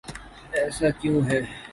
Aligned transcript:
ایسا 0.57 0.87
کیوں 0.99 1.21
ہے؟ 1.29 1.39